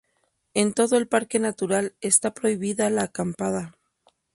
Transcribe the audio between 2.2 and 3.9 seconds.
prohibida la acampada.